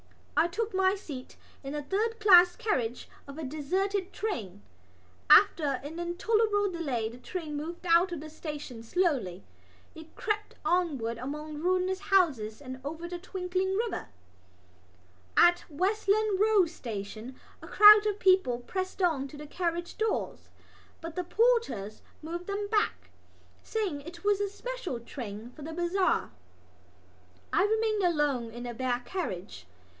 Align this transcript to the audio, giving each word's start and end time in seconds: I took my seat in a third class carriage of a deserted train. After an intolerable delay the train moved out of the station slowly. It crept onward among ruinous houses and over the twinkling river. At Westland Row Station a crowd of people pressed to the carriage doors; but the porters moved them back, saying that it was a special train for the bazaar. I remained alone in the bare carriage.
I 0.35 0.47
took 0.47 0.73
my 0.73 0.95
seat 0.95 1.37
in 1.63 1.75
a 1.75 1.83
third 1.83 2.19
class 2.19 2.55
carriage 2.55 3.07
of 3.27 3.37
a 3.37 3.43
deserted 3.43 4.11
train. 4.11 4.63
After 5.29 5.79
an 5.83 5.99
intolerable 5.99 6.71
delay 6.71 7.07
the 7.09 7.19
train 7.19 7.55
moved 7.55 7.85
out 7.85 8.11
of 8.11 8.19
the 8.21 8.29
station 8.31 8.81
slowly. 8.81 9.43
It 9.93 10.15
crept 10.15 10.55
onward 10.65 11.19
among 11.19 11.59
ruinous 11.59 11.99
houses 11.99 12.59
and 12.59 12.81
over 12.83 13.07
the 13.07 13.19
twinkling 13.19 13.75
river. 13.75 14.07
At 15.37 15.65
Westland 15.69 16.39
Row 16.39 16.65
Station 16.65 17.39
a 17.61 17.67
crowd 17.67 18.07
of 18.07 18.17
people 18.17 18.57
pressed 18.57 18.97
to 18.97 19.37
the 19.37 19.45
carriage 19.45 19.95
doors; 19.99 20.49
but 20.99 21.15
the 21.15 21.23
porters 21.23 22.01
moved 22.23 22.47
them 22.47 22.67
back, 22.69 23.11
saying 23.61 23.99
that 23.99 24.07
it 24.07 24.23
was 24.23 24.41
a 24.41 24.49
special 24.49 24.99
train 24.99 25.51
for 25.51 25.61
the 25.61 25.73
bazaar. 25.73 26.31
I 27.53 27.65
remained 27.65 28.01
alone 28.01 28.49
in 28.49 28.63
the 28.63 28.73
bare 28.73 29.03
carriage. 29.05 29.67